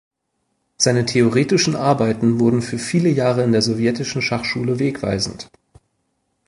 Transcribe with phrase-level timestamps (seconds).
[0.79, 5.51] Seine theoretischen Arbeiten wurden für viele Jahre in der Sowjetischen Schachschule wegweisend.